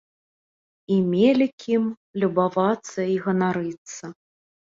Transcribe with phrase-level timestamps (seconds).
[0.95, 1.83] І мелі кім
[2.23, 4.05] любавацца і ганарыцца.